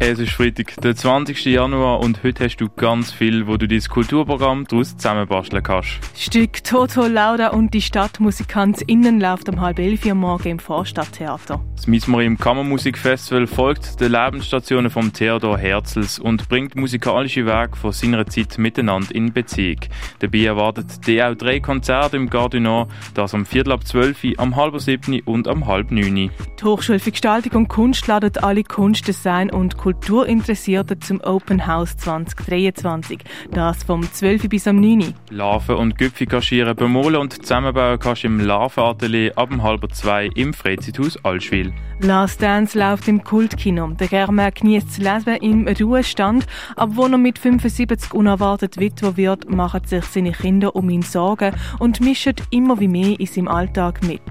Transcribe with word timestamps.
Es 0.00 0.18
ist 0.18 0.32
Freitag, 0.32 0.74
der 0.82 0.96
20. 0.96 1.44
Januar 1.44 2.00
und 2.00 2.24
heute 2.24 2.44
hast 2.44 2.56
du 2.56 2.68
ganz 2.68 3.12
viel, 3.12 3.46
wo 3.46 3.56
du 3.56 3.68
dein 3.68 3.80
Kulturprogramm 3.80 4.66
daraus 4.66 4.96
zusammenbasteln 4.96 5.62
kannst. 5.62 6.00
Stück 6.16 6.64
Toto 6.64 7.06
Lauda 7.06 7.50
und 7.50 7.72
die 7.72 7.80
StadtmusikantsInnen 7.80 9.20
läuft 9.20 9.48
um 9.48 9.60
halb 9.60 9.78
elf 9.78 10.04
Uhr 10.04 10.14
morgen 10.14 10.48
im 10.48 10.58
Vorstadttheater. 10.58 11.64
Das 11.76 11.86
Mismarim 11.86 12.36
Kammermusikfestival 12.38 13.46
folgt 13.46 14.00
den 14.00 14.10
Lebensstationen 14.10 14.90
vom 14.90 15.12
Theodor 15.12 15.58
Herzls 15.58 16.18
und 16.18 16.48
bringt 16.48 16.74
musikalische 16.74 17.46
Werke 17.46 17.76
von 17.76 17.92
seiner 17.92 18.26
Zeit 18.26 18.58
miteinander 18.58 19.14
in 19.14 19.32
Beziehung. 19.32 19.80
Dabei 20.18 20.44
erwartet 20.44 21.06
die 21.06 21.22
auch 21.22 21.36
drei 21.36 21.60
Konzerte 21.60 22.16
im 22.16 22.28
Gardinor, 22.28 22.88
das 23.14 23.32
am 23.32 23.46
Viertel 23.46 23.72
ab 23.72 23.86
12 23.86 24.38
am 24.38 24.56
halb 24.56 24.78
siebten 24.80 25.20
und 25.20 25.46
am 25.46 25.66
halb 25.66 25.92
neun. 25.92 26.16
Die 26.16 26.64
Hochschule 26.64 26.98
für 26.98 27.12
Gestaltung 27.12 27.52
und 27.52 27.68
Kunst 27.68 28.06
ladet 28.08 28.42
alle 28.42 28.64
Kunst, 28.64 29.06
Design 29.06 29.50
und 29.50 29.76
Kulturinteressierten 29.84 30.98
zum 31.02 31.20
Open 31.20 31.66
House 31.66 31.94
2023. 31.98 33.18
Das 33.50 33.84
vom 33.84 34.02
12 34.02 34.48
bis 34.48 34.66
am 34.66 34.80
9. 34.80 35.12
Larven 35.28 35.76
und 35.76 35.98
Gipfel 35.98 36.26
kaschieren, 36.26 36.74
bemalen 36.74 37.16
und 37.16 37.34
zusammenbauen 37.34 37.98
kannst 37.98 38.22
du 38.22 38.28
im 38.28 38.40
Larvenatelier 38.40 39.36
ab 39.36 39.50
halb 39.60 39.94
zwei 39.94 40.30
im 40.34 40.54
Freizeithaus 40.54 41.22
Allschwil. 41.22 41.74
Last 42.00 42.40
Dance 42.40 42.78
läuft 42.78 43.08
im 43.08 43.22
Kultkino. 43.22 43.88
Der 43.88 44.08
Germer 44.08 44.50
genießt 44.50 44.88
das 44.88 45.24
Leben 45.26 45.36
im 45.42 45.68
Ruhestand, 45.68 46.46
wo 46.76 47.06
er 47.06 47.18
mit 47.18 47.38
75 47.38 48.14
unerwartet 48.14 48.78
Witwer 48.78 49.18
wird, 49.18 49.50
machen 49.50 49.84
sich 49.84 50.04
seine 50.06 50.32
Kinder 50.32 50.74
um 50.74 50.88
ihn 50.88 51.02
Sorgen 51.02 51.54
und 51.78 52.00
mischen 52.00 52.36
immer 52.50 52.80
wie 52.80 52.88
mehr 52.88 53.20
in 53.20 53.26
seinem 53.26 53.48
Alltag 53.48 54.02
mit. 54.02 54.22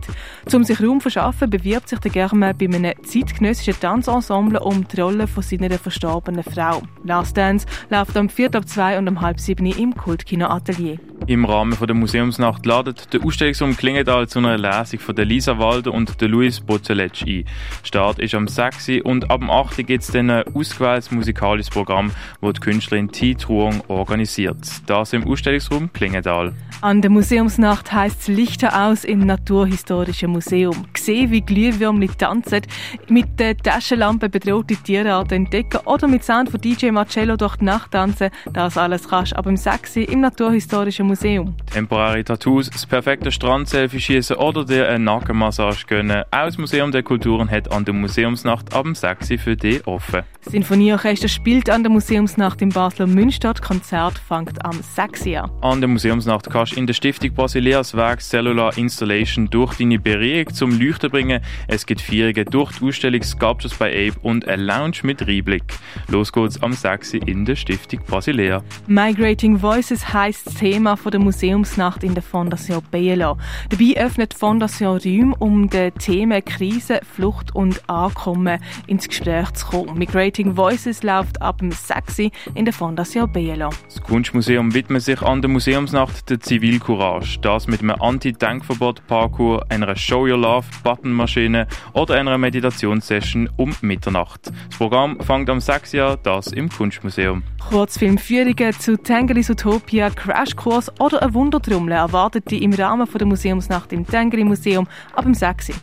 Um 0.52 0.64
sich 0.64 0.82
Raum 0.82 1.00
zu 1.00 1.04
verschaffen, 1.04 1.50
bewirbt 1.50 1.90
sich 1.90 2.00
der 2.00 2.12
Germer 2.12 2.54
bei 2.54 2.66
einem 2.66 2.94
zeitgenössischen 3.04 3.80
Tanzensemble 3.80 4.60
um 4.60 4.88
die 4.88 5.00
Rolle 5.00 5.28
von 5.28 5.43
seiner 5.44 5.78
verstorbenen 5.78 6.44
Frau. 6.44 6.82
Last 7.04 7.38
Dance 7.38 7.68
läuft 7.90 8.18
am 8.18 8.30
4. 8.30 8.56
ab 8.56 8.68
2 8.68 8.98
und 8.98 9.08
um 9.08 9.22
halb 9.22 9.40
7 9.40 9.66
im 9.66 9.96
Kultkino 9.96 10.48
Atelier. 10.48 10.98
Im 11.28 11.46
Rahmen 11.46 11.78
der 11.80 11.96
Museumsnacht 11.96 12.66
ladet 12.66 13.14
der 13.14 13.24
Ausstellungsraum 13.24 13.78
Klingendal 13.78 14.28
zu 14.28 14.40
einer 14.40 14.58
Lesung 14.58 15.00
von 15.00 15.16
der 15.16 15.24
Lisa 15.24 15.58
Walder 15.58 15.94
und 15.94 16.20
der 16.20 16.28
Luis 16.28 16.60
Bozzeletsch 16.60 17.24
ein. 17.26 17.46
Start 17.84 18.20
ist 18.20 18.36
am 18.36 18.48
6. 18.48 19.04
und 19.04 19.32
ab 19.32 19.40
dem 19.40 19.50
8. 19.50 19.86
gibt 19.88 20.04
es 20.04 20.08
dann 20.12 20.30
ein 20.30 20.44
ausgewähltes 20.54 21.12
musikalisches 21.12 21.70
Programm, 21.70 22.12
das 22.42 22.54
die 22.54 22.60
Künstlerin 22.60 23.10
T. 23.10 23.36
Truong 23.36 23.84
organisiert. 23.88 24.58
Das 24.86 25.14
im 25.14 25.26
Ausstellungsraum 25.26 25.94
Klingendal. 25.94 26.54
An 26.84 27.02
der 27.02 27.12
Museumsnacht 27.12 27.94
heisst 27.94 28.24
es 28.24 28.28
Lichter 28.28 28.88
aus 28.88 29.06
im 29.06 29.20
Naturhistorischen 29.20 30.32
Museum. 30.32 30.84
Gesehen, 30.92 31.32
wie 31.32 31.40
Glühwürmli 31.40 32.10
tanzen, 32.10 32.60
mit 33.08 33.40
der 33.40 33.56
Taschenlampe 33.56 34.28
bedrohte 34.28 34.76
Tierarten 34.76 35.46
entdecken 35.46 35.80
oder 35.86 36.10
mit 36.10 36.26
Sound 36.26 36.50
von 36.50 36.60
DJ 36.60 36.92
Marcello 36.92 37.38
durch 37.38 37.56
die 37.56 37.64
Nacht 37.64 37.92
tanzen, 37.92 38.32
das 38.52 38.78
alles 38.78 39.08
kannst 39.08 39.32
du 39.32 39.38
ab 39.38 39.46
dem 39.46 39.56
6. 39.56 39.96
im 39.96 40.20
Naturhistorischen 40.20 41.08
Museum. 41.08 41.56
Temporary 41.72 42.22
Tattoos, 42.22 42.70
das 42.70 42.86
perfekte 42.86 43.32
Strandselfie 43.32 44.02
schießen 44.02 44.36
oder 44.36 44.66
dir 44.66 44.90
eine 44.90 45.06
Nackenmassage 45.06 45.86
gönnen. 45.88 46.24
Auch 46.32 46.46
das 46.48 46.58
Museum 46.58 46.92
der 46.92 47.04
Kulturen 47.04 47.50
hat 47.50 47.72
an 47.72 47.86
der 47.86 47.94
Museumsnacht 47.94 48.74
ab 48.74 48.84
dem 48.84 48.94
6. 48.94 49.42
für 49.42 49.56
dich 49.56 49.88
offen. 49.88 50.24
Das 50.44 50.52
Sinfonieorchester 50.52 51.30
spielt 51.30 51.70
an 51.70 51.84
der 51.84 51.92
Museumsnacht 51.94 52.62
in 52.62 52.68
Basler 52.68 53.08
Münster. 53.08 53.54
Konzert 53.54 54.20
fängt 54.20 54.66
am 54.66 54.74
6. 54.82 55.28
an. 55.28 55.50
An 55.62 55.80
der 55.80 55.88
Museumsnacht 55.88 56.50
kannst 56.50 56.73
in 56.78 56.88
der 56.88 56.94
Stiftung 56.94 57.34
Basileas 57.34 57.96
Werk 57.96 58.22
Cellular 58.22 58.78
Installation 58.78 59.50
durch 59.50 59.76
deine 59.76 60.00
Berührung 60.00 60.54
zum 60.54 60.80
Leuchten 60.80 61.10
bringen. 61.10 61.42
Es 61.68 61.86
gibt 61.86 62.02
Vierungen 62.02 62.46
durch 62.46 62.72
die 62.74 62.86
Ausstellung 62.86 63.24
Sculptures 63.24 63.76
by 63.76 63.86
Ape 63.86 64.20
und 64.22 64.48
ein 64.48 64.62
Lounge 64.62 64.98
mit 65.04 65.22
Reinblick. 65.28 65.64
Los 66.08 66.32
geht's 66.32 66.62
am 66.62 66.74
6. 66.74 67.14
in 67.14 67.46
der 67.46 67.56
Stiftung 67.56 68.02
Basilea. 68.10 68.64
Migrating 68.88 69.62
Voices 69.62 70.14
heisst 70.14 70.48
das 70.48 70.56
Thema 70.56 70.98
der 71.12 71.20
Museumsnacht 71.20 72.04
in 72.04 72.14
der 72.14 72.24
Fondation 72.24 72.82
Bielo. 72.92 73.38
Dabei 73.70 73.98
öffnet 73.98 74.34
die 74.34 74.38
Fondation 74.38 74.98
Räume, 74.98 75.36
um 75.40 75.70
den 75.70 75.94
Themen 75.96 76.44
Krise, 76.44 77.00
Flucht 77.16 77.56
und 77.56 77.90
Ankommen 77.90 78.60
ins 78.88 79.08
Gespräch 79.08 79.52
zu 79.52 79.66
kommen. 79.68 79.98
Migrating 79.98 80.56
Voices 80.56 81.04
läuft 81.04 81.42
ab 81.42 81.60
dem 81.60 81.72
6. 81.72 82.20
in 82.56 82.66
der 82.66 82.74
Fondation 82.74 83.32
Bielo. 83.32 83.70
Das 83.86 84.02
Kunstmuseum 84.02 84.74
widmet 84.74 85.02
sich 85.04 85.22
an 85.22 85.42
der 85.42 85.50
Museumsnacht 85.50 86.30
der 86.30 86.40
Zivilcourage. 86.64 87.40
Das 87.42 87.68
mit 87.68 87.82
einem 87.82 87.92
Anti-Denkverbot-Parcours, 88.00 89.70
einer 89.70 89.94
Show 89.98 90.22
Your 90.22 90.38
Love-Buttonmaschine 90.38 91.68
oder 91.92 92.16
einer 92.16 92.38
Meditationssession 92.38 93.50
um 93.58 93.76
Mitternacht. 93.82 94.50
Das 94.70 94.78
Programm 94.78 95.20
fängt 95.20 95.50
am 95.50 95.60
6. 95.60 95.92
Jahr, 95.92 96.16
das 96.16 96.48
im 96.48 96.70
Kunstmuseum. 96.70 97.44
Kurzfilmführungen 97.70 98.72
zu 98.80 98.96
Tengelis 98.96 99.50
Utopia, 99.50 100.10
Crashkurs 100.10 100.90
oder 101.02 101.22
ein 101.22 101.34
Wundertrommel 101.34 101.92
erwartet 101.92 102.50
die 102.50 102.64
im 102.64 102.74
Rahmen 102.74 103.10
der 103.14 103.28
Museumsnacht 103.28 103.92
im 103.92 104.08
Tengeli 104.08 104.46
Museum 104.46 104.88
ab 105.16 105.26
dem 105.26 105.34
6. 105.34 105.74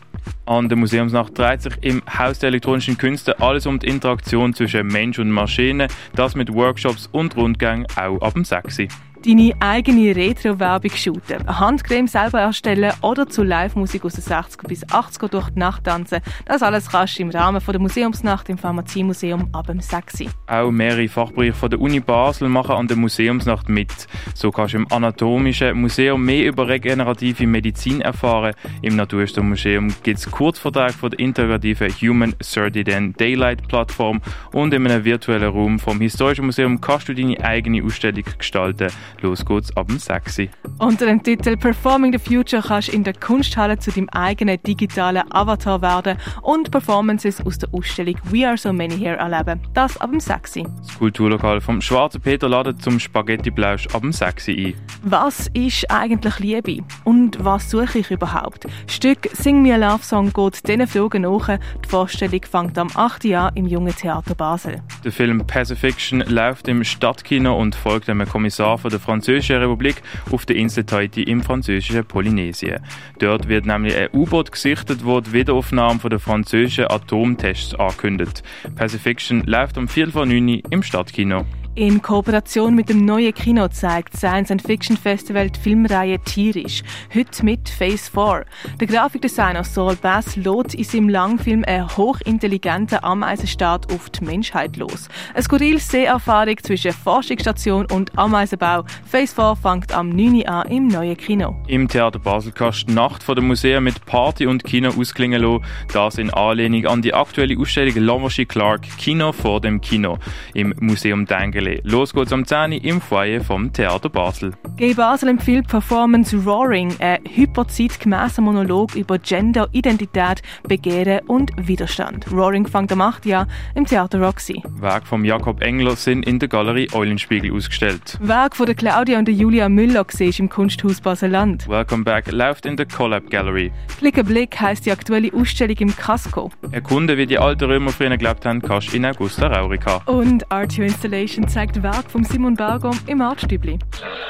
An 0.47 0.67
der 0.67 0.79
Museumsnacht 0.79 1.37
dreht 1.37 1.61
sich 1.61 1.73
im 1.81 2.01
Haus 2.17 2.39
der 2.39 2.47
elektronischen 2.47 2.97
Künste 2.97 3.39
alles 3.39 3.67
um 3.67 3.77
die 3.77 3.87
Interaktion 3.87 4.55
zwischen 4.55 4.87
Mensch 4.87 5.19
und 5.19 5.29
Maschine, 5.29 5.89
das 6.15 6.33
mit 6.33 6.51
Workshops 6.51 7.07
und 7.11 7.37
Rundgängen 7.37 7.85
auch 7.95 8.19
ab 8.21 8.33
dem 8.33 8.45
6 8.45 8.81
deine 9.25 9.53
eigene 9.59 10.15
Retro-Werbung 10.15 10.91
shooten, 10.91 11.41
eine 11.47 11.59
Handcreme 11.59 12.07
selber 12.07 12.41
erstellen 12.41 12.91
oder 13.01 13.27
zu 13.27 13.43
Live-Musik 13.43 14.05
aus 14.05 14.13
den 14.13 14.23
60er 14.23 14.67
bis 14.67 14.85
80er 14.85 15.27
durch 15.29 15.49
die 15.49 15.59
Nacht 15.59 15.83
tanzen. 15.83 16.21
Das 16.45 16.63
alles 16.63 16.89
kannst 16.89 17.19
du 17.19 17.23
im 17.23 17.29
Rahmen 17.29 17.61
der 17.65 17.79
Museumsnacht 17.79 18.49
im 18.49 18.57
Pharmaziemuseum 18.57 19.49
ab 19.53 19.67
dem 19.67 19.79
6. 19.79 20.25
Auch 20.47 20.71
mehrere 20.71 21.07
Fachbereiche 21.07 21.53
von 21.53 21.69
der 21.69 21.79
Uni 21.79 21.99
Basel 21.99 22.49
machen 22.49 22.75
an 22.75 22.87
der 22.87 22.97
Museumsnacht 22.97 23.69
mit. 23.69 24.07
So 24.33 24.51
kannst 24.51 24.73
du 24.73 24.79
im 24.79 24.91
Anatomischen 24.91 25.79
Museum 25.79 26.23
mehr 26.23 26.47
über 26.47 26.67
regenerative 26.67 27.47
Medizin 27.47 28.01
erfahren. 28.01 28.53
Im 28.81 28.95
Naturhistorischen 28.95 29.93
gibt 30.03 30.19
es 30.19 30.29
Kurzverträge 30.29 30.93
von 30.93 31.11
der 31.11 31.19
integrativen 31.19 31.89
Human 31.89 32.33
30 32.39 33.15
Daylight 33.17 33.67
Plattform 33.67 34.21
und 34.51 34.73
in 34.73 34.87
einem 34.87 35.05
virtuellen 35.05 35.51
Raum 35.51 35.79
vom 35.79 35.99
Historischen 35.99 36.45
Museum 36.45 36.81
kannst 36.81 37.09
du 37.09 37.13
deine 37.13 37.39
eigene 37.43 37.83
Ausstellung 37.83 38.23
gestalten. 38.37 38.87
Los 39.21 39.45
geht's 39.45 39.75
ab 39.75 39.87
dem 39.87 39.99
6. 39.99 40.41
Unter 40.77 41.05
dem 41.05 41.21
Titel 41.21 41.57
Performing 41.57 42.13
the 42.13 42.19
Future 42.19 42.61
kannst 42.65 42.87
du 42.87 42.93
in 42.93 43.03
der 43.03 43.13
Kunsthalle 43.13 43.77
zu 43.77 43.91
deinem 43.91 44.09
eigenen 44.09 44.61
digitalen 44.63 45.23
Avatar 45.31 45.81
werden 45.81 46.17
und 46.41 46.71
Performances 46.71 47.45
aus 47.45 47.57
der 47.57 47.69
Ausstellung 47.73 48.15
We 48.31 48.47
Are 48.47 48.57
So 48.57 48.73
Many 48.73 48.97
Here 48.97 49.17
erleben. 49.17 49.59
Das 49.73 49.97
ab 49.99 50.11
dem 50.11 50.19
6. 50.19 50.53
Das 50.53 50.97
Kulturlokal 50.97 51.61
vom 51.61 51.81
Schwarzen 51.81 52.21
Peter 52.21 52.49
ladet 52.49 52.81
zum 52.81 52.99
Spaghetti-Blausch 52.99 53.87
ab 53.93 54.01
dem 54.01 54.11
6. 54.11 54.49
ein. 54.49 54.73
Was 55.03 55.47
ist 55.53 55.89
eigentlich 55.91 56.39
Liebe? 56.39 56.83
Und 57.03 57.43
was 57.43 57.69
suche 57.69 57.99
ich 57.99 58.11
überhaupt? 58.11 58.67
Stück 58.87 59.29
Sing 59.33 59.61
Me 59.61 59.73
a 59.73 59.77
Love 59.77 60.03
Song 60.03 60.31
geht 60.31 60.67
diesen 60.67 60.87
Fragen 60.87 61.23
nach. 61.23 61.57
Die 61.83 61.89
Vorstellung 61.89 62.41
fängt 62.49 62.77
am 62.77 62.89
8. 62.93 63.25
Jahr 63.25 63.51
im 63.55 63.67
Jungen 63.67 63.95
Theater 63.95 64.35
Basel. 64.35 64.81
Der 65.03 65.11
Film 65.11 65.45
Pacifiction 65.45 66.21
läuft 66.27 66.67
im 66.67 66.83
Stadtkino 66.83 67.57
und 67.57 67.75
folgt 67.75 68.09
einem 68.09 68.27
Kommissar 68.27 68.77
von 68.77 68.89
der 68.89 68.99
Französischen 69.01 69.57
Republik 69.57 70.01
auf 70.31 70.45
der 70.45 70.55
Insel 70.55 70.85
Tahiti 70.85 71.23
im 71.23 71.41
französischen 71.41 72.05
Polynesien. 72.05 72.81
Dort 73.19 73.47
wird 73.47 73.65
nämlich 73.65 73.95
ein 73.95 74.09
U-Boot 74.13 74.51
gesichtet, 74.51 75.03
wo 75.03 75.19
die 75.19 75.33
Wiederaufnahme 75.33 75.99
der 76.09 76.19
französischen 76.19 76.85
Atomtests 76.89 77.75
ankündigt. 77.75 78.43
Pacifiction 78.75 79.43
läuft 79.45 79.77
um 79.77 79.87
4 79.87 80.11
vor 80.11 80.25
9 80.25 80.61
im 80.69 80.83
Stadtkino. 80.83 81.45
In 81.73 82.01
Kooperation 82.01 82.75
mit 82.75 82.89
dem 82.89 83.05
neuen 83.05 83.33
Kino 83.33 83.65
zeigt 83.69 84.17
Science 84.17 84.51
and 84.51 84.61
Fiction 84.61 84.97
Festival 84.97 85.49
die 85.49 85.57
Filmreihe 85.57 86.19
Tierisch. 86.19 86.83
Heute 87.15 87.45
mit 87.45 87.69
Phase 87.69 88.11
4. 88.11 88.45
Der 88.81 88.87
Grafikdesigner 88.87 89.63
Saul 89.63 89.95
Bass 89.95 90.35
lädt 90.35 90.73
in 90.73 90.83
seinem 90.83 91.07
Langfilm 91.07 91.63
einen 91.63 91.87
hochintelligenten 91.95 93.01
Ameisenstaat 93.01 93.89
auf 93.93 94.09
die 94.09 94.25
Menschheit 94.25 94.75
los. 94.75 95.07
Eine 95.33 95.43
skurrile 95.43 95.79
Seherfahrung 95.79 96.57
zwischen 96.61 96.91
Forschungsstation 96.91 97.85
und 97.89 98.19
Ameisenbau. 98.19 98.83
Phase 99.05 99.33
4 99.33 99.55
fängt 99.55 99.93
am 99.93 100.09
9. 100.09 100.45
an 100.47 100.67
im 100.67 100.89
neuen 100.89 101.15
Kino. 101.15 101.55
Im 101.67 101.87
Theater 101.87 102.19
Basel 102.19 102.51
kannst 102.51 102.89
du 102.89 102.93
Nacht 102.93 103.23
vor 103.23 103.35
dem 103.35 103.47
Museum 103.47 103.85
mit 103.85 104.05
Party 104.05 104.45
und 104.45 104.65
Kino 104.65 104.89
ausklingen 104.89 105.41
lassen. 105.41 105.63
Das 105.93 106.17
in 106.17 106.31
Anlehnung 106.31 106.85
an 106.87 107.01
die 107.01 107.13
aktuelle 107.13 107.57
Ausstellung 107.57 107.95
Lovershy 107.95 108.45
Clark 108.45 108.81
Kino 108.97 109.31
vor 109.31 109.61
dem 109.61 109.79
Kino. 109.79 110.17
Im 110.53 110.73
Museum 110.81 111.25
Denken 111.25 111.60
Nägele. 111.61 111.81
Los 111.83 112.13
geht's 112.13 112.33
am 112.33 112.45
10 112.45 112.73
Uhr 112.73 112.83
im 112.83 113.01
Foyer 113.01 113.41
vom 113.41 113.71
Theater 113.71 114.09
Basel. 114.09 114.53
G 114.77 114.93
Basel 114.93 115.29
empfiehlt 115.29 115.67
Performance 115.67 116.35
Roaring, 116.35 116.93
ein 116.99 117.19
hyperzeitgemäßer 117.29 118.41
Monolog 118.41 118.95
über 118.95 119.19
Gender, 119.19 119.67
Identität, 119.71 120.41
Begehren 120.67 121.21
und 121.27 121.51
Widerstand. 121.57 122.31
Roaring 122.31 122.67
fängt 122.67 122.91
am 122.91 123.01
8. 123.01 123.25
Jahr 123.25 123.47
im 123.75 123.85
Theater 123.85 124.21
Roxy. 124.21 124.61
Werke 124.79 125.05
von 125.05 125.23
Jakob 125.23 125.61
Engler 125.61 125.95
sind 125.95 126.25
in 126.25 126.39
der 126.39 126.49
Galerie 126.49 126.87
Eulenspiegel 126.93 127.53
ausgestellt. 127.53 128.17
Werk 128.21 128.55
von 128.55 128.65
der 128.65 128.75
Claudia 128.75 129.19
und 129.19 129.27
der 129.27 129.35
Julia 129.35 129.69
Müller 129.69 130.05
siehst 130.09 130.39
im 130.39 130.49
Kunsthaus 130.49 131.01
Baseland. 131.01 131.67
Welcome 131.67 132.03
Back 132.03 132.31
läuft 132.31 132.65
in 132.65 132.75
der 132.75 132.87
Collab 132.87 133.29
Gallery. 133.29 133.71
Blick 133.99 134.17
a 134.17 134.23
Blick 134.23 134.59
heisst 134.59 134.85
die 134.85 134.91
aktuelle 134.91 135.31
Ausstellung 135.33 135.77
im 135.77 135.95
Casco. 135.95 136.51
Erkunde, 136.71 137.17
wie 137.17 137.27
die 137.27 137.37
alten 137.37 137.65
Römer 137.65 137.91
früher 137.91 138.15
gelebt 138.17 138.45
haben, 138.45 138.61
kannst 138.61 138.93
in 138.93 139.05
Augusta 139.05 139.47
Raurica. 139.47 140.01
Und 140.05 140.51
Artio 140.51 140.83
Installation 140.83 141.47
zeigt 141.51 141.83
Werk 141.83 142.09
von 142.09 142.23
Simon 142.23 142.55
Berger 142.55 142.91
im 143.07 143.19
Artstübli. 143.21 143.77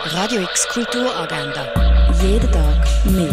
Radio 0.06 0.42
X 0.42 0.68
Kulturagenda. 0.70 1.68
Jeden 2.20 2.52
Tag 2.52 2.88
mehr. 3.06 3.30